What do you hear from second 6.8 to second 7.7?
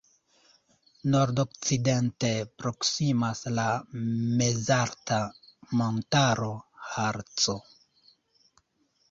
Harco.